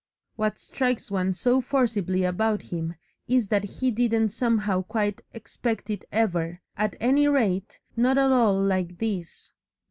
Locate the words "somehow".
4.29-4.81